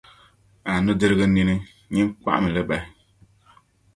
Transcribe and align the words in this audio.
a 0.71 0.73
nudirigu 0.83 1.25
nini; 1.33 1.55
nyin 1.93 2.07
kpɔɣim 2.19 2.45
li 2.53 2.61
bahi. 2.69 2.87